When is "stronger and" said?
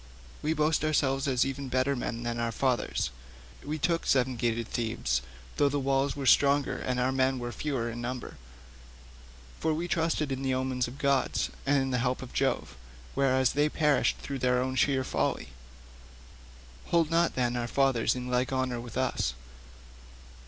6.31-6.99